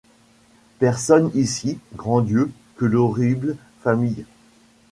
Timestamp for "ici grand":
1.35-2.21